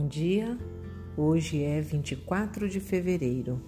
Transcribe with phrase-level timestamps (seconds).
[0.00, 0.58] dia.
[1.16, 3.60] Hoje é 24 de fevereiro.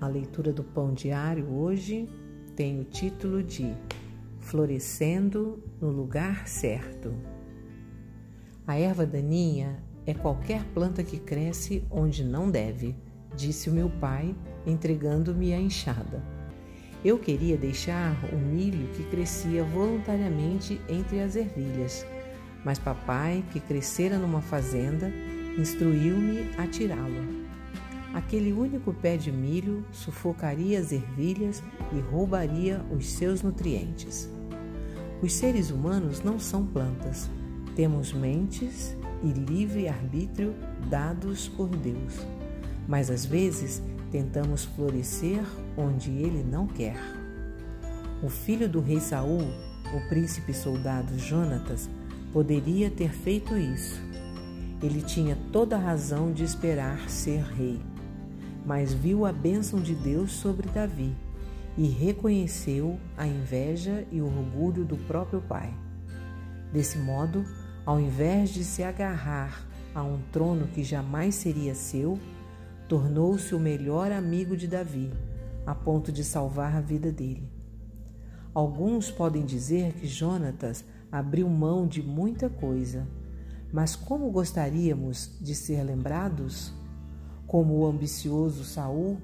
[0.00, 2.08] A leitura do Pão Diário hoje
[2.54, 3.72] tem o título de
[4.40, 7.14] Florescendo no Lugar Certo.
[8.66, 12.96] A erva daninha é qualquer planta que cresce onde não deve,
[13.36, 14.34] disse o meu pai,
[14.66, 16.22] entregando-me a enxada.
[17.04, 22.04] Eu queria deixar o milho que crescia voluntariamente entre as ervilhas
[22.66, 25.08] mas papai, que crescera numa fazenda,
[25.56, 27.46] instruiu-me a tirá-lo.
[28.12, 34.28] Aquele único pé de milho sufocaria as ervilhas e roubaria os seus nutrientes.
[35.22, 37.30] Os seres humanos não são plantas.
[37.76, 40.52] Temos mentes e livre arbítrio
[40.90, 42.26] dados por Deus.
[42.88, 43.80] Mas às vezes
[44.10, 45.44] tentamos florescer
[45.76, 46.98] onde ele não quer.
[48.24, 49.52] O filho do rei Saul,
[49.94, 51.88] o príncipe soldado Jonatas,
[52.32, 54.00] poderia ter feito isso.
[54.82, 57.80] Ele tinha toda a razão de esperar ser rei,
[58.64, 61.14] mas viu a bênção de Deus sobre Davi
[61.76, 65.72] e reconheceu a inveja e o orgulho do próprio pai.
[66.72, 67.44] Desse modo,
[67.84, 72.18] ao invés de se agarrar a um trono que jamais seria seu,
[72.88, 75.10] tornou-se o melhor amigo de Davi,
[75.64, 77.48] a ponto de salvar a vida dele.
[78.54, 83.06] Alguns podem dizer que Jonatas abriu mão de muita coisa,
[83.72, 86.72] mas como gostaríamos de ser lembrados?
[87.46, 89.18] Como o ambicioso Saul,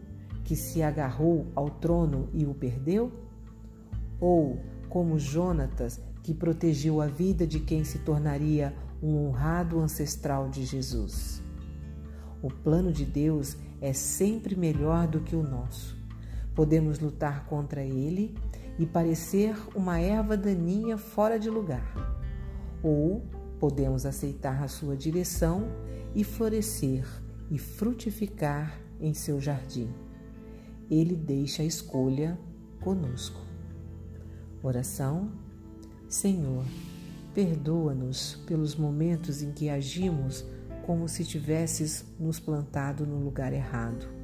[0.45, 3.13] que se agarrou ao trono e o perdeu?
[4.21, 10.65] Ou como Jonatas, que protegeu a vida de quem se tornaria um honrado ancestral de
[10.65, 11.43] Jesus?
[12.43, 15.97] O plano de Deus é sempre melhor do que o nosso.
[16.55, 18.35] Podemos lutar contra ele
[18.83, 21.95] e parecer uma erva daninha fora de lugar.
[22.83, 23.23] Ou
[23.61, 25.69] podemos aceitar a sua direção
[26.17, 27.07] e florescer
[27.49, 29.89] e frutificar em seu jardim.
[30.91, 32.37] Ele deixa a escolha
[32.81, 33.41] conosco.
[34.61, 35.31] Oração:
[36.09, 36.65] Senhor,
[37.33, 40.45] perdoa-nos pelos momentos em que agimos
[40.85, 44.22] como se tivesses nos plantado no lugar errado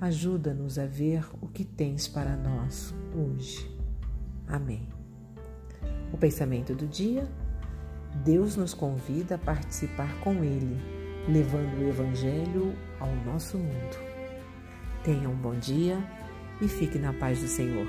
[0.00, 3.70] Ajuda-nos a ver o que tens para nós hoje.
[4.48, 4.88] Amém.
[6.10, 7.28] O pensamento do dia:
[8.24, 10.78] Deus nos convida a participar com Ele,
[11.28, 13.96] levando o Evangelho ao nosso mundo.
[15.04, 15.98] Tenha um bom dia
[16.62, 17.86] e fique na paz do Senhor.